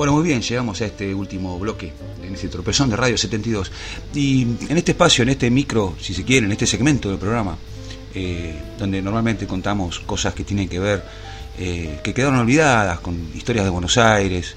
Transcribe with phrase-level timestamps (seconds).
[0.00, 1.92] Bueno, muy bien, llegamos a este último bloque,
[2.26, 3.70] en este tropezón de Radio 72.
[4.14, 7.54] Y en este espacio, en este micro, si se quiere, en este segmento del programa,
[8.14, 11.04] eh, donde normalmente contamos cosas que tienen que ver,
[11.58, 14.54] eh, que quedaron olvidadas, con historias de Buenos Aires.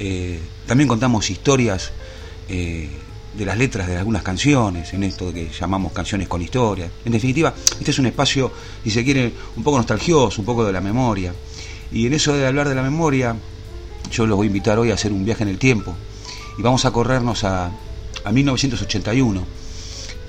[0.00, 1.92] eh, también contamos historias
[2.48, 6.90] de las letras de algunas canciones, en esto que llamamos canciones con historia.
[7.04, 8.50] En definitiva, este es un espacio,
[8.82, 11.32] si se quiere, un poco nostalgioso, un poco de la memoria.
[11.92, 13.36] Y en eso de hablar de la memoria,
[14.10, 15.94] yo los voy a invitar hoy a hacer un viaje en el tiempo
[16.58, 17.70] y vamos a corrernos a,
[18.24, 19.44] a 1981.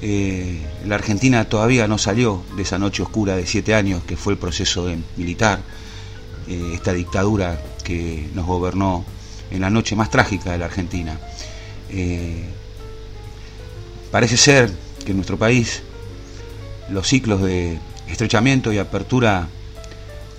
[0.02, 4.34] Eh, la Argentina todavía no salió de esa noche oscura de siete años que fue
[4.34, 5.60] el proceso de- militar,
[6.48, 9.06] eh, esta dictadura que nos gobernó
[9.52, 11.20] en la noche más trágica de la Argentina.
[11.90, 12.44] Eh,
[14.12, 14.72] parece ser
[15.06, 15.84] que en nuestro país
[16.90, 19.48] los ciclos de estrechamiento y apertura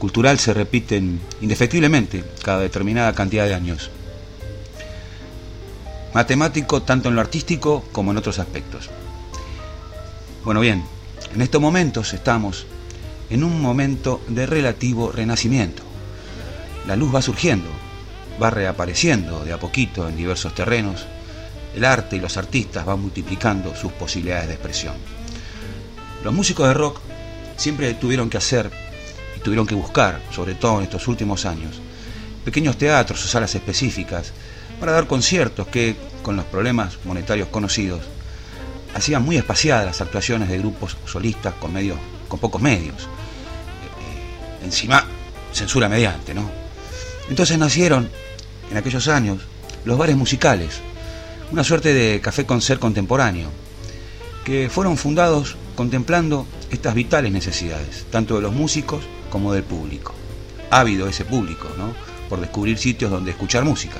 [0.04, 3.90] cultural se repiten indefectiblemente cada determinada cantidad de años.
[6.12, 8.90] Matemático tanto en lo artístico como en otros aspectos.
[10.44, 10.84] Bueno, bien,
[11.34, 12.66] en estos momentos estamos
[13.30, 15.82] en un momento de relativo renacimiento.
[16.86, 17.70] La luz va surgiendo,
[18.42, 21.06] va reapareciendo de a poquito en diversos terrenos.
[21.74, 24.96] El arte y los artistas van multiplicando sus posibilidades de expresión.
[26.22, 27.00] Los músicos de rock
[27.56, 28.83] siempre tuvieron que hacer
[29.44, 31.80] tuvieron que buscar, sobre todo en estos últimos años,
[32.44, 34.32] pequeños teatros o salas específicas
[34.80, 38.00] para dar conciertos que, con los problemas monetarios conocidos,
[38.94, 43.02] hacían muy espaciadas las actuaciones de grupos solistas con medios, con pocos medios.
[43.02, 43.06] Eh,
[44.62, 45.04] eh, encima,
[45.52, 46.50] censura mediante, ¿no?
[47.28, 48.08] Entonces nacieron,
[48.70, 49.42] en aquellos años,
[49.84, 50.80] los bares musicales,
[51.52, 53.50] una suerte de café concert contemporáneo,
[54.44, 59.04] que fueron fundados contemplando estas vitales necesidades, tanto de los músicos
[59.34, 60.14] como del público.
[60.70, 61.92] Ávido ese público, ¿no?
[62.28, 63.98] Por descubrir sitios donde escuchar música.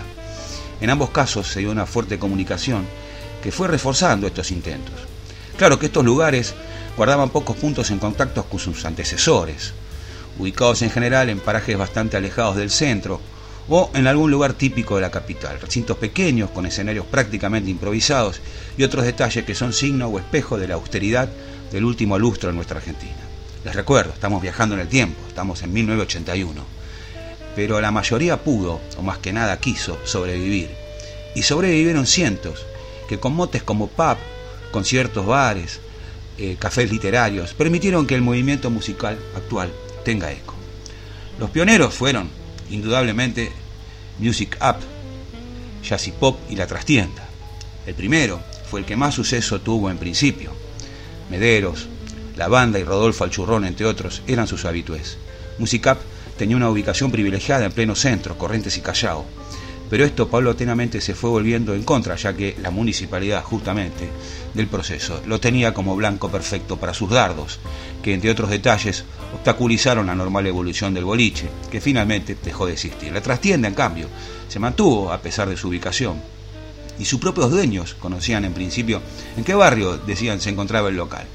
[0.81, 2.87] En ambos casos se dio una fuerte comunicación
[3.43, 4.95] que fue reforzando estos intentos.
[5.57, 6.55] Claro que estos lugares
[6.97, 9.73] guardaban pocos puntos en contacto con sus antecesores,
[10.39, 13.21] ubicados en general en parajes bastante alejados del centro
[13.69, 18.41] o en algún lugar típico de la capital, recintos pequeños con escenarios prácticamente improvisados
[18.79, 21.29] y otros detalles que son signo o espejo de la austeridad
[21.73, 23.34] del último lustro en nuestra Argentina.
[23.65, 26.65] Les recuerdo, estamos viajando en el tiempo, estamos en 1981,
[27.57, 30.69] pero la mayoría pudo, o más que nada quiso, sobrevivir.
[31.35, 32.67] Y sobrevivieron cientos,
[33.09, 34.19] que con motes como pub,
[34.71, 35.81] conciertos, bares,
[36.37, 39.73] eh, cafés literarios, permitieron que el movimiento musical actual
[40.05, 40.55] tenga eco.
[41.39, 42.29] Los pioneros fueron,
[42.69, 43.51] indudablemente,
[44.19, 44.77] Music Up,
[45.83, 47.27] Jazzy Pop y La Trastienda.
[47.87, 50.53] El primero fue el que más suceso tuvo en principio.
[51.31, 51.89] Mederos,
[52.37, 55.19] La Banda y Rodolfo Alchurrón, entre otros, eran sus habitués.
[55.59, 55.99] Music Up
[56.37, 59.25] tenía una ubicación privilegiada en pleno centro, Corrientes y Callao.
[59.89, 64.09] Pero esto paulatinamente se fue volviendo en contra, ya que la municipalidad, justamente,
[64.55, 67.61] del proceso lo tenía como blanco perfecto para sus dardos,
[68.03, 73.13] que entre otros detalles obstaculizaron la normal evolución del boliche, que finalmente dejó de existir.
[73.13, 74.09] La trastienda, en cambio,
[74.49, 76.21] se mantuvo a pesar de su ubicación.
[76.99, 79.03] Y sus propios dueños conocían en principio
[79.37, 81.27] en qué barrio, decían, se encontraba el local.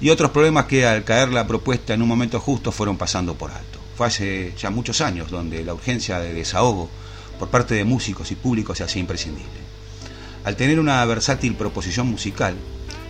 [0.00, 3.50] Y otros problemas que al caer la propuesta en un momento justo fueron pasando por
[3.50, 3.78] alto.
[3.96, 6.88] Fue hace ya muchos años donde la urgencia de desahogo
[7.38, 9.60] por parte de músicos y públicos se hacía imprescindible.
[10.44, 12.54] Al tener una versátil proposición musical,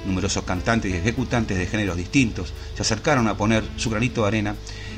[0.04, 4.56] numerosos cantantes y ejecutantes de géneros distintos se acercaron a poner su granito de arena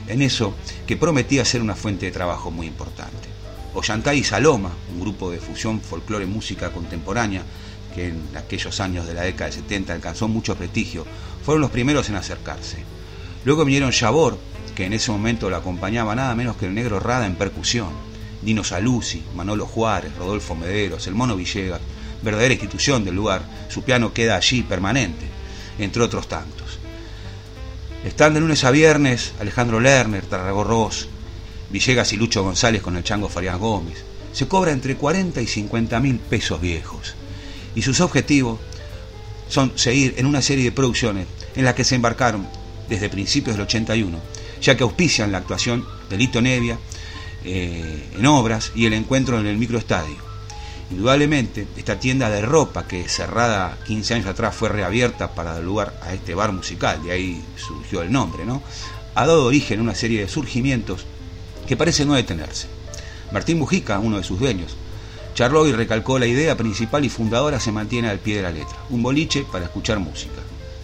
[0.09, 0.55] en eso
[0.87, 3.29] que prometía ser una fuente de trabajo muy importante.
[3.75, 7.43] Ollantay y Saloma, un grupo de fusión folclore-música contemporánea
[7.94, 11.06] que en aquellos años de la década de 70 alcanzó mucho prestigio,
[11.44, 12.85] fueron los primeros en acercarse.
[13.44, 14.39] Luego vinieron Yabor,
[14.75, 17.91] que en ese momento lo acompañaba nada menos que el negro Rada en percusión,
[18.43, 21.81] Dino Saluzzi, Manolo Juárez, Rodolfo Mederos, el Mono Villegas,
[22.23, 25.27] verdadera institución del lugar, su piano queda allí permanente,
[25.79, 26.79] entre otros tantos.
[28.05, 31.09] Están de lunes a viernes Alejandro Lerner, Tarragó Ross,
[31.71, 34.05] Villegas y Lucho González con el Chango Farías Gómez.
[34.33, 37.15] Se cobra entre 40 y 50 mil pesos viejos.
[37.75, 38.59] Y sus objetivos
[39.52, 42.49] son seguir en una serie de producciones en las que se embarcaron
[42.88, 44.19] desde principios del 81,
[44.62, 46.78] ya que auspician la actuación de Lito Nevia
[47.44, 50.16] eh, en obras y el encuentro en el microestadio.
[50.90, 56.00] Indudablemente, esta tienda de ropa que cerrada 15 años atrás fue reabierta para dar lugar
[56.02, 58.62] a este bar musical, de ahí surgió el nombre, ¿no?
[59.14, 61.05] Ha dado origen a una serie de surgimientos
[61.66, 62.69] que parece no detenerse.
[63.32, 64.76] Martín Mujica, uno de sus dueños,
[65.34, 68.76] charló y recalcó la idea principal y fundadora se mantiene al pie de la letra,
[68.90, 70.40] un boliche para escuchar música.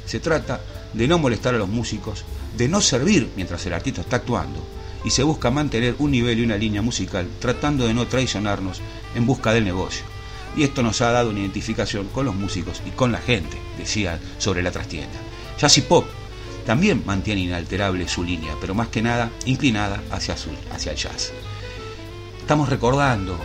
[0.06, 0.61] Se trata
[0.93, 2.25] de no molestar a los músicos,
[2.56, 4.65] de no servir mientras el artista está actuando,
[5.05, 8.81] y se busca mantener un nivel y una línea musical tratando de no traicionarnos
[9.15, 10.05] en busca del negocio.
[10.56, 14.19] Y esto nos ha dado una identificación con los músicos y con la gente, decía
[14.39, 15.19] sobre la trastienda.
[15.59, 16.06] Jazz y Pop
[16.67, 20.35] también mantiene inalterable su línea, pero más que nada inclinada hacia,
[20.73, 21.33] hacia el jazz.
[22.41, 23.39] Estamos recordando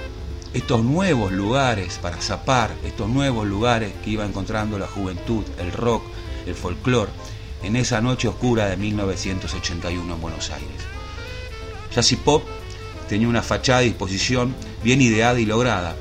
[0.53, 6.03] estos nuevos lugares para zapar, estos nuevos lugares que iba encontrando la juventud, el rock,
[6.45, 7.11] el folclore,
[7.63, 10.69] en esa noche oscura de 1981 en Buenos Aires.
[11.93, 12.43] Jazz y Pop
[13.09, 15.95] tenía una fachada de disposición bien ideada y lograda,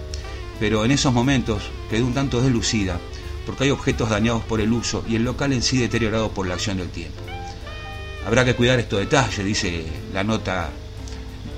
[0.61, 2.99] pero en esos momentos quedó un tanto deslucida
[3.47, 6.55] porque hay objetos dañados por el uso y el local en sí deteriorado por la
[6.55, 7.23] acción del tiempo.
[8.27, 10.71] Habrá que cuidar estos detalles, dice la nota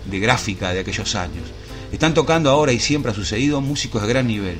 [0.04, 1.44] de gráfica de aquellos años.
[1.94, 4.58] Están tocando ahora y siempre ha sucedido músicos de gran nivel.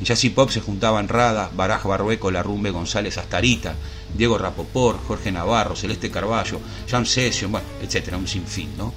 [0.00, 3.74] En Jazz y Pop se juntaban Rada, Baraj Barrueco, Larrumbe González Astarita,
[4.16, 6.58] Diego Rapoport, Jorge Navarro, Celeste Carballo,
[6.90, 8.94] Jam Session, bueno, etcétera, un sinfín, ¿no?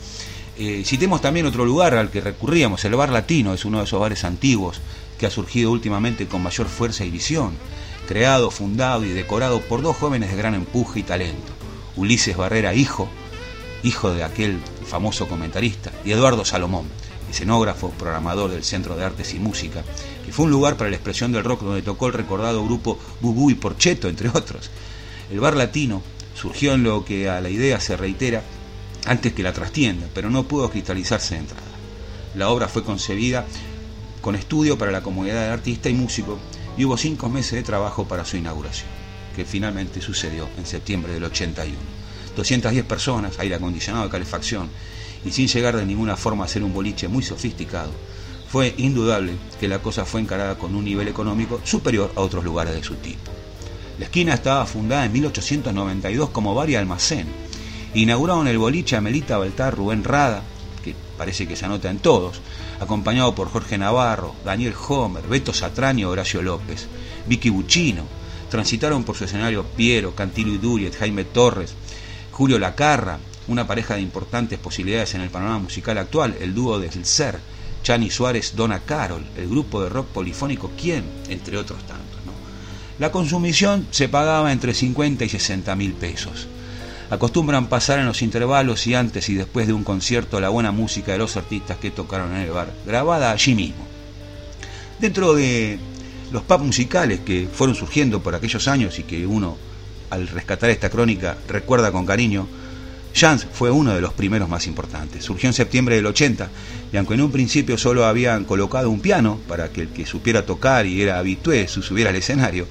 [0.58, 4.00] Eh, citemos también otro lugar al que recurríamos, el Bar Latino, es uno de esos
[4.00, 4.80] bares antiguos
[5.20, 7.52] que ha surgido últimamente con mayor fuerza y visión,
[8.08, 11.52] creado, fundado y decorado por dos jóvenes de gran empuje y talento,
[11.98, 13.10] Ulises Barrera, hijo,
[13.84, 16.86] hijo de aquel famoso comentarista, y Eduardo Salomón,
[17.34, 19.84] escenógrafo, programador del Centro de Artes y Música,
[20.24, 23.50] que fue un lugar para la expresión del rock donde tocó el recordado grupo Bubú
[23.50, 24.70] y Porcheto, entre otros.
[25.32, 26.04] El bar latino
[26.36, 28.44] surgió en lo que a la idea se reitera
[29.06, 31.64] antes que la trastienda, pero no pudo cristalizarse de entrada.
[32.36, 33.46] La obra fue concebida
[34.22, 36.40] con estudio para la comunidad de artista y músico
[36.78, 38.90] y hubo cinco meses de trabajo para su inauguración,
[39.36, 41.78] que finalmente sucedió en septiembre del 81.
[42.36, 44.70] 210 personas, aire acondicionado, calefacción,
[45.26, 47.92] y sin llegar de ninguna forma a ser un boliche muy sofisticado,
[48.50, 52.74] fue indudable que la cosa fue encarada con un nivel económico superior a otros lugares
[52.74, 53.32] de su tipo.
[54.00, 57.28] La esquina estaba fundada en 1892 como bar y almacén,
[57.96, 60.42] Inauguraron el boliche Amelita Baltar Rubén Rada,
[60.84, 62.42] que parece que se anota en todos,
[62.80, 66.88] acompañado por Jorge Navarro, Daniel Homer, Beto Satraño, Horacio López,
[67.28, 68.04] Vicky Buchino.
[68.50, 71.76] Transitaron por su escenario Piero, Cantillo y Duriet, Jaime Torres,
[72.32, 77.06] Julio Lacarra, una pareja de importantes posibilidades en el panorama musical actual, el dúo del
[77.06, 77.40] Ser,
[77.84, 82.20] Chani Suárez, Donna Carol, el grupo de rock polifónico Quién, entre otros tantos.
[83.00, 86.48] La consumición se pagaba entre 50 y 60 mil pesos
[87.14, 91.12] acostumbran pasar en los intervalos y antes y después de un concierto la buena música
[91.12, 93.86] de los artistas que tocaron en el bar, grabada allí mismo.
[95.00, 95.78] Dentro de
[96.32, 99.58] los pubs musicales que fueron surgiendo por aquellos años y que uno,
[100.10, 102.48] al rescatar esta crónica, recuerda con cariño,
[103.14, 105.24] Jans fue uno de los primeros más importantes.
[105.24, 106.50] Surgió en septiembre del 80
[106.92, 110.46] y aunque en un principio solo habían colocado un piano para que el que supiera
[110.46, 112.68] tocar y era habitué subiera al escenario,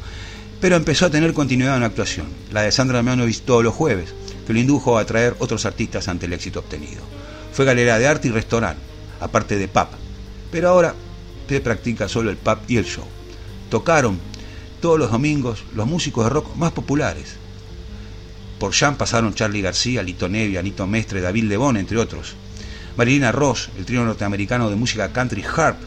[0.61, 2.27] pero empezó a tener continuidad en la actuación.
[2.53, 4.15] La de Sandra Mianovich todos los jueves,
[4.47, 7.03] que lo indujo a atraer otros artistas ante el éxito obtenido.
[7.53, 8.83] Fue galera de arte y restaurante,
[9.21, 9.89] aparte de pub.
[10.51, 10.95] Pero ahora
[11.49, 13.05] se practica solo el pub y el show.
[13.71, 14.19] Tocaron
[14.81, 17.37] todos los domingos los músicos de rock más populares.
[18.63, 22.35] Por Jean pasaron Charlie García, Lito Nevi, Anito Mestre, David Lebón, entre otros.
[22.97, 25.79] Marilina Ross, el trío norteamericano de música country harp,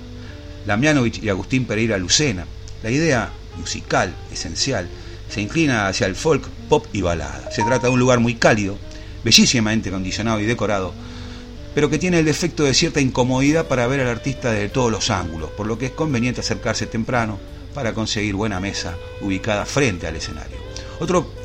[0.65, 2.45] Lamianovich y Agustín Pereira Lucena.
[2.83, 4.89] La idea musical esencial
[5.29, 7.49] se inclina hacia el folk, pop y balada.
[7.49, 8.77] Se trata de un lugar muy cálido,
[9.23, 10.93] bellísimamente acondicionado y decorado,
[11.73, 15.09] pero que tiene el defecto de cierta incomodidad para ver al artista desde todos los
[15.11, 17.39] ángulos, por lo que es conveniente acercarse temprano
[17.73, 20.57] para conseguir buena mesa ubicada frente al escenario.
[20.99, 21.44] Otro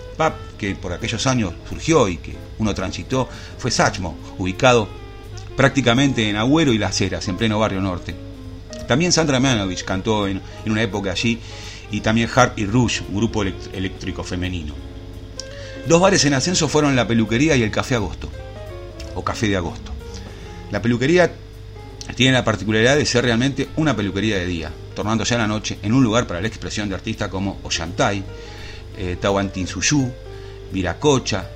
[0.58, 4.88] que por aquellos años surgió y que uno transitó fue Sachmo, ubicado
[5.56, 8.14] prácticamente en Agüero y Las Heras, en pleno barrio norte.
[8.86, 11.40] También Sandra Manovich cantó en, en una época allí
[11.90, 14.74] y también Hart y Rouge, un grupo eléctrico femenino.
[15.86, 18.28] Dos bares en ascenso fueron la peluquería y el Café Agosto,
[19.14, 19.92] o Café de Agosto.
[20.70, 21.32] La peluquería
[22.14, 25.92] tiene la particularidad de ser realmente una peluquería de día, tornándose a la noche en
[25.92, 28.22] un lugar para la expresión de artistas como Ollantay,
[28.96, 30.10] eh, Tahuantinsuyu,
[30.72, 31.48] Viracocha,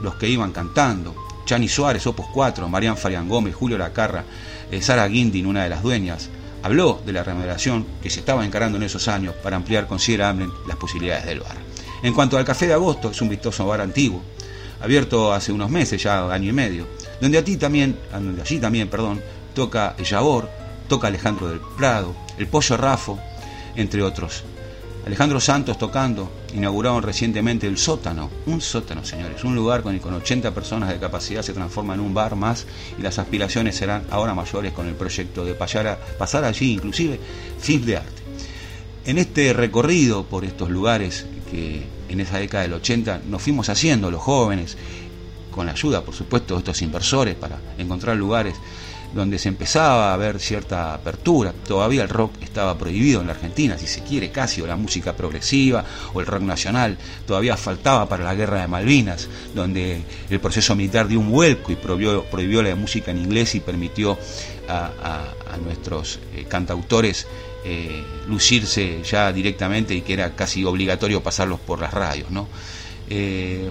[0.00, 4.24] los que iban cantando, Chani Suárez, Opus 4, Marian Farian Gómez, Julio Lacarra,
[4.70, 6.28] eh, Sara Guindin, una de las dueñas,
[6.62, 10.76] habló de la remodelación que se estaba encarando en esos años para ampliar considerablemente las
[10.76, 11.56] posibilidades del bar.
[12.02, 14.22] En cuanto al Café de Agosto, es un vistoso bar antiguo,
[14.80, 16.86] abierto hace unos meses, ya año y medio,
[17.20, 19.22] donde, a ti también, donde allí también perdón,
[19.54, 20.48] toca Yabor,
[20.88, 23.18] toca Alejandro del Prado, el Pollo Rafo,
[23.76, 24.44] entre otros.
[25.06, 30.54] Alejandro Santos tocando, inauguraron recientemente el sótano, un sótano señores, un lugar con, con 80
[30.54, 32.66] personas de capacidad se transforma en un bar más
[32.98, 35.98] y las aspiraciones serán ahora mayores con el proyecto de pasar,
[36.44, 37.20] allí inclusive
[37.58, 38.22] films de arte.
[39.04, 44.10] En este recorrido por estos lugares que en esa década del 80 nos fuimos haciendo
[44.10, 44.78] los jóvenes,
[45.50, 48.54] con la ayuda por supuesto de estos inversores para encontrar lugares
[49.14, 51.52] donde se empezaba a ver cierta apertura.
[51.66, 55.14] Todavía el rock estaba prohibido en la Argentina, si se quiere casi, o la música
[55.14, 56.98] progresiva o el rock nacional.
[57.26, 61.76] Todavía faltaba para la guerra de Malvinas, donde el proceso militar dio un vuelco y
[61.76, 64.18] prohibió, prohibió la música en inglés y permitió
[64.68, 65.28] a,
[65.64, 67.26] nuestros eh, cantautores
[67.64, 72.28] eh, lucirse ya directamente y que era casi obligatorio pasarlos por las radios.
[73.08, 73.70] Eh,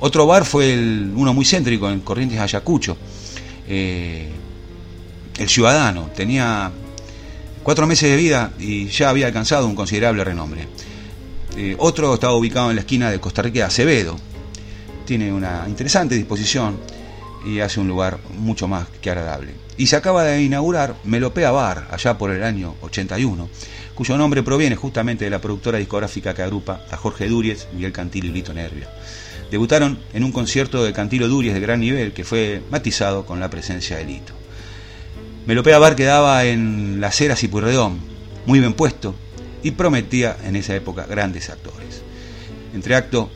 [0.00, 2.96] otro bar fue uno muy céntrico en Corrientes Ayacucho.
[5.40, 6.70] El Ciudadano tenía
[7.62, 10.68] cuatro meses de vida y ya había alcanzado un considerable renombre.
[11.56, 14.18] Eh, otro estaba ubicado en la esquina de Costa Rica Acevedo.
[15.06, 16.78] Tiene una interesante disposición
[17.46, 19.54] y hace un lugar mucho más que agradable.
[19.78, 23.48] Y se acaba de inaugurar Melopea Bar, allá por el año 81,
[23.94, 28.26] cuyo nombre proviene justamente de la productora discográfica que agrupa a Jorge Duriez, Miguel Cantil
[28.26, 28.90] y Lito Nervia.
[29.50, 33.48] Debutaron en un concierto de Cantilo Duriez de gran nivel que fue matizado con la
[33.48, 34.39] presencia de Lito.
[35.46, 37.98] Melopea Bar quedaba en Las Heras y Purredón,
[38.44, 39.14] muy bien puesto,
[39.62, 42.02] y prometía en esa época grandes actores.
[42.74, 43.30] Entre Acto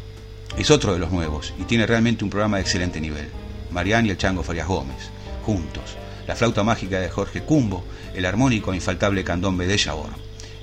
[0.57, 3.29] es otro de los nuevos y tiene realmente un programa de excelente nivel.
[3.71, 5.11] Marián y el Chango Farias Gómez,
[5.45, 5.97] juntos.
[6.27, 7.85] La flauta mágica de Jorge Cumbo,
[8.15, 10.11] el armónico e infaltable candombe de Yabor.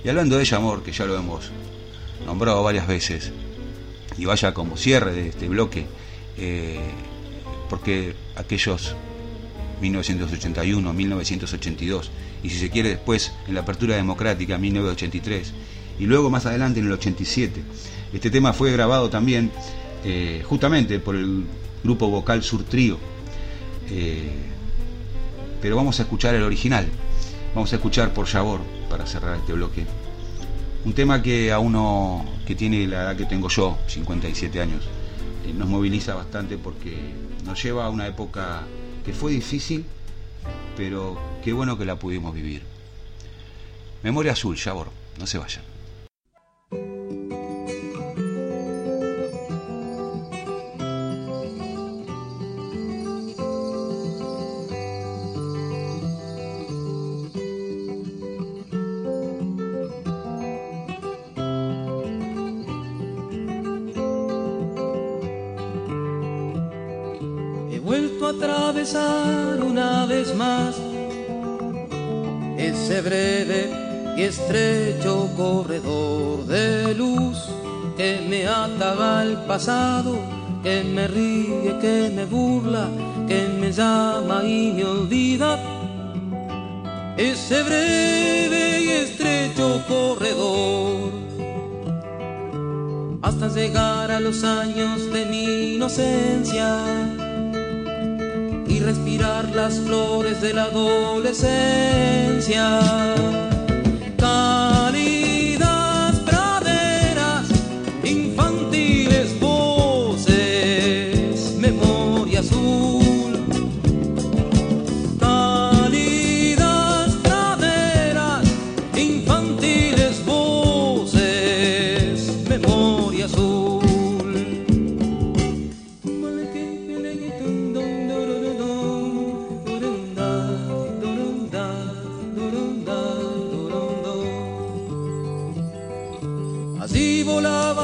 [0.03, 1.51] Y hablando de Yamor, que ya lo hemos
[2.25, 3.31] nombrado varias veces,
[4.17, 5.85] y vaya como cierre de este bloque,
[6.37, 6.79] eh,
[7.69, 8.95] porque aquellos
[9.81, 12.11] 1981, 1982,
[12.43, 15.53] y si se quiere después en la apertura democrática, 1983,
[15.99, 17.61] y luego más adelante en el 87.
[18.13, 19.51] Este tema fue grabado también
[20.03, 21.45] eh, justamente por el
[21.83, 22.97] grupo vocal Sur Trío,
[23.89, 24.31] eh,
[25.61, 26.87] pero vamos a escuchar el original,
[27.53, 29.85] vamos a escuchar por Yabor para cerrar este bloque.
[30.83, 34.83] Un tema que a uno que tiene la edad que tengo yo, 57 años,
[35.45, 36.97] eh, nos moviliza bastante porque
[37.45, 38.63] nos lleva a una época
[39.05, 39.85] que fue difícil,
[40.77, 42.63] pero qué bueno que la pudimos vivir.
[44.03, 44.89] Memoria azul, Yabor,
[45.19, 45.70] no se vayan.
[69.63, 70.75] Una vez más.
[72.57, 73.69] Ese breve
[74.15, 77.37] y estrecho corredor de luz
[77.97, 80.19] que me ata al pasado,
[80.61, 82.87] que me ríe, que me burla,
[83.27, 85.57] que me llama y me olvida.
[87.17, 91.11] Ese breve y estrecho corredor.
[93.23, 97.10] Hasta llegar a los años de mi inocencia
[98.91, 102.81] respirar las flores de la adolescencia.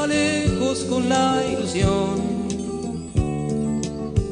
[0.06, 2.48] lejos con la ilusión,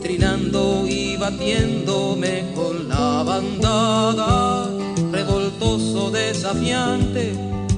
[0.00, 4.68] trinando y batiéndome con la bandada,
[5.12, 7.32] revoltoso, desafiante,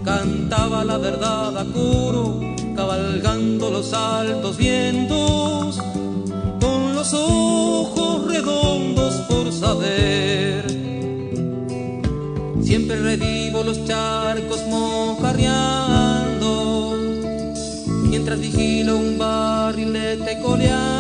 [0.05, 2.40] cantaba la verdad a curo,
[2.76, 5.81] cabalgando los altos vientos,
[6.61, 10.67] con los ojos redondos por saber.
[12.62, 15.67] Siempre revivo los charcos mojarreados
[18.28, 20.98] mientras vigilo un barril de tecolear.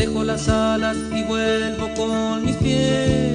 [0.00, 3.29] dejo las alas y vuelvo con mis pies.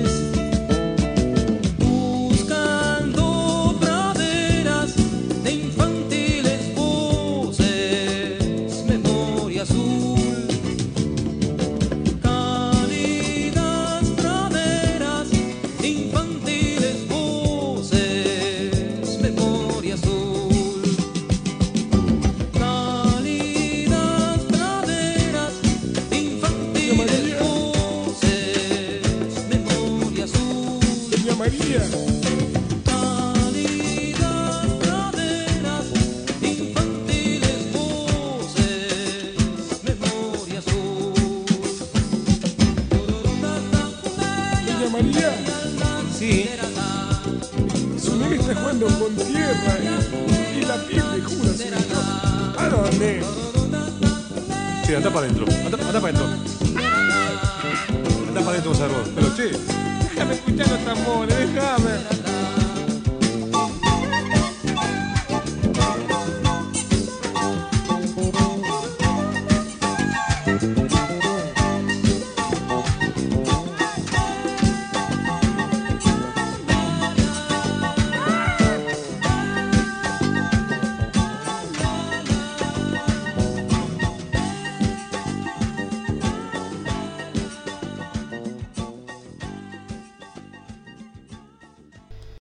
[60.16, 62.25] déjame escuchar los tambores, déjame.